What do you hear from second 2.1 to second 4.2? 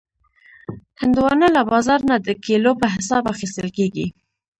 د کیلو په حساب اخیستل کېږي.